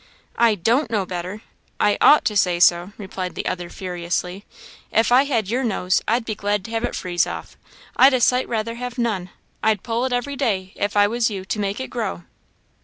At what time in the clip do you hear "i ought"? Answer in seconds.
1.79-2.25